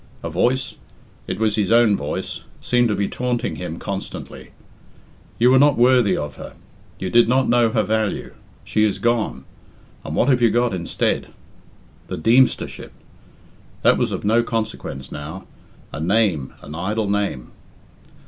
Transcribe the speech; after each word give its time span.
A 0.23 0.31
voice 0.31 0.77
it 1.27 1.37
was 1.37 1.57
his 1.57 1.71
own 1.71 1.95
voice 1.95 2.41
seemed 2.59 2.87
to 2.87 2.95
be 2.95 3.07
taunting 3.07 3.57
him 3.57 3.77
constantly: 3.77 4.49
"You 5.37 5.51
were 5.51 5.59
not 5.59 5.77
worthy 5.77 6.17
of 6.17 6.37
her. 6.37 6.55
You 6.97 7.11
did 7.11 7.29
not 7.29 7.47
know 7.47 7.69
her 7.69 7.83
value. 7.83 8.33
She 8.63 8.83
is 8.83 8.97
gone; 8.97 9.45
and 10.03 10.15
what 10.15 10.27
have 10.29 10.41
you 10.41 10.49
got 10.49 10.73
instead!" 10.73 11.27
The 12.07 12.17
Deemstership! 12.17 12.93
That 13.83 13.99
was 13.99 14.11
of 14.11 14.25
no 14.25 14.41
consequence 14.41 15.11
now. 15.11 15.45
A 15.93 15.99
name, 15.99 16.51
an 16.63 16.73
idle 16.73 17.07
name! 17.07 17.51